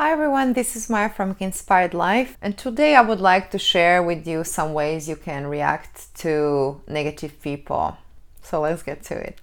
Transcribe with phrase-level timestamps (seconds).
[0.00, 4.02] Hi everyone, this is Maya from Inspired Life, and today I would like to share
[4.02, 7.98] with you some ways you can react to negative people.
[8.42, 9.38] So let's get to it.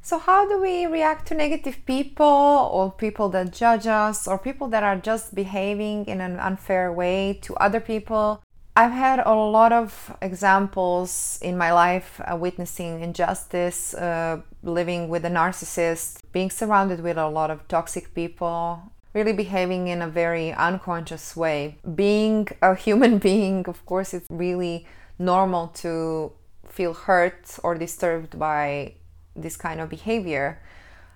[0.00, 4.68] So, how do we react to negative people or people that judge us or people
[4.68, 8.44] that are just behaving in an unfair way to other people?
[8.74, 15.26] I've had a lot of examples in my life uh, witnessing injustice, uh, living with
[15.26, 20.52] a narcissist, being surrounded with a lot of toxic people, really behaving in a very
[20.52, 21.76] unconscious way.
[21.94, 24.86] Being a human being, of course, it's really
[25.18, 26.32] normal to
[26.66, 28.94] feel hurt or disturbed by
[29.36, 30.62] this kind of behavior.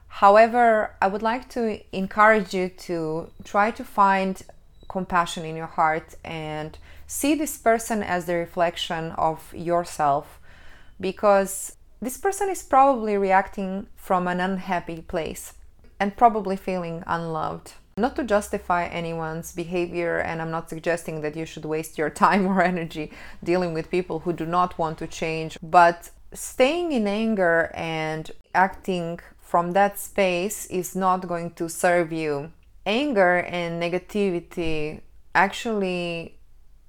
[0.09, 4.43] However, I would like to encourage you to try to find
[4.89, 10.41] compassion in your heart and see this person as the reflection of yourself
[11.01, 15.55] because this person is probably reacting from an unhappy place
[15.99, 17.73] and probably feeling unloved.
[17.97, 22.47] Not to justify anyone's behavior, and I'm not suggesting that you should waste your time
[22.47, 23.11] or energy
[23.43, 29.21] dealing with people who do not want to change, but staying in anger and acting
[29.41, 32.53] from that space is not going to serve you.
[32.87, 35.01] Anger and negativity
[35.35, 36.39] actually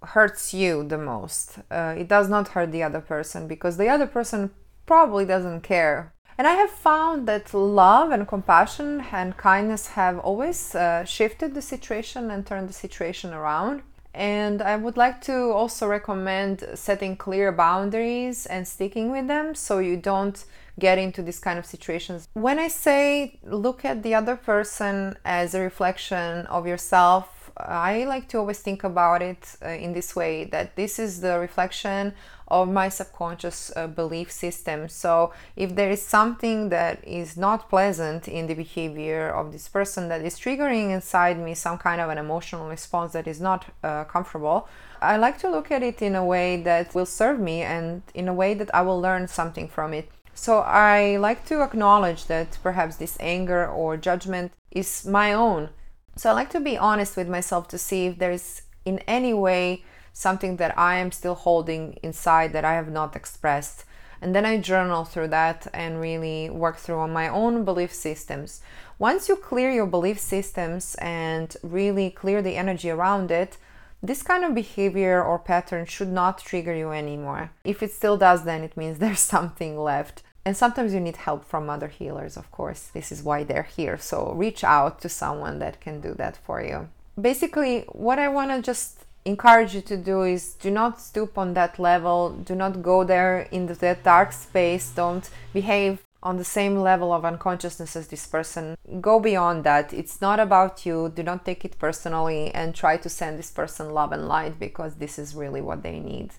[0.04, 1.58] hurts you the most.
[1.72, 4.52] Uh, it does not hurt the other person because the other person
[4.86, 6.14] probably doesn't care.
[6.38, 11.64] And I have found that love and compassion and kindness have always uh, shifted the
[11.64, 13.82] situation and turned the situation around.
[14.18, 19.78] And I would like to also recommend setting clear boundaries and sticking with them so
[19.78, 20.44] you don't
[20.80, 22.28] get into this kind of situations.
[22.34, 28.28] When I say look at the other person as a reflection of yourself, I like
[28.30, 32.14] to always think about it uh, in this way that this is the reflection
[32.48, 34.88] of my subconscious uh, belief system.
[34.88, 40.08] So, if there is something that is not pleasant in the behavior of this person
[40.10, 44.04] that is triggering inside me some kind of an emotional response that is not uh,
[44.04, 44.67] comfortable,
[45.02, 48.28] I like to look at it in a way that will serve me and in
[48.28, 50.10] a way that I will learn something from it.
[50.36, 55.70] So, I like to acknowledge that perhaps this anger or judgment is my own
[56.17, 59.83] so I like to be honest with myself to see if there's in any way
[60.14, 63.86] something that I am still holding inside that I have not expressed.
[64.20, 68.61] And then I journal through that and really work through on my own belief systems.
[68.98, 73.58] Once you clear your belief systems and really clear the energy around it,
[74.02, 77.52] this kind of behavior or pattern should not trigger you anymore.
[77.64, 80.23] If it still does, then it means there's something left.
[80.48, 82.84] And sometimes you need help from other healers, of course.
[82.84, 83.98] This is why they're here.
[83.98, 86.88] So reach out to someone that can do that for you.
[87.20, 91.54] Basically, what I want to just encourage you to do is do not stoop on
[91.56, 96.78] that level, do not go there in that dark space, don't behave on the same
[96.78, 98.78] level of unconsciousness as this person.
[99.02, 99.94] Go beyond that.
[99.94, 101.12] It's not about you.
[101.14, 104.96] Do not take it personally and try to send this person love and light because
[104.96, 106.32] this is really what they need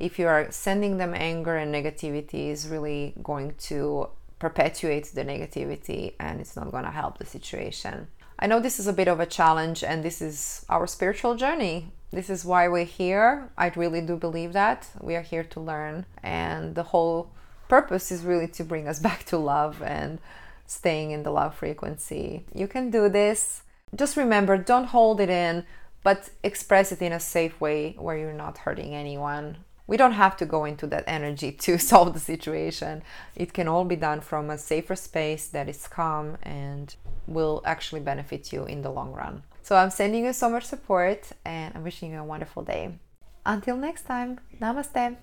[0.00, 6.14] if you are sending them anger and negativity is really going to perpetuate the negativity
[6.18, 8.08] and it's not going to help the situation.
[8.38, 11.92] I know this is a bit of a challenge and this is our spiritual journey.
[12.10, 13.50] This is why we're here.
[13.58, 14.88] I really do believe that.
[15.00, 17.30] We are here to learn and the whole
[17.68, 20.18] purpose is really to bring us back to love and
[20.66, 22.46] staying in the love frequency.
[22.54, 23.62] You can do this.
[23.94, 25.66] Just remember, don't hold it in,
[26.02, 29.58] but express it in a safe way where you're not hurting anyone
[29.90, 33.02] we don't have to go into that energy to solve the situation.
[33.34, 36.94] It can all be done from a safer space that is calm and
[37.26, 39.42] will actually benefit you in the long run.
[39.62, 43.00] So I'm sending you so much support and I'm wishing you a wonderful day.
[43.44, 45.16] Until next time, namaste.